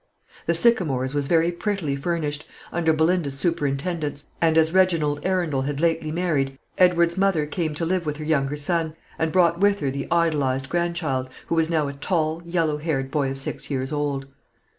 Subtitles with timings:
[0.47, 6.11] The Sycamores was very prettily furnished, under Belinda's superintendence; and as Reginald Arundel had lately
[6.11, 10.07] married, Edward's mother came to live with her younger son, and brought with her the
[10.09, 14.25] idolised grandchild, who was now a tall, yellow haired boy of six years old.